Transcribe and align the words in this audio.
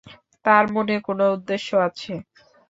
তাঁর 0.45 0.65
মনে 0.73 0.95
কোনো 1.07 1.23
উদ্দেশ্য 1.35 1.69
আছে। 1.87 2.13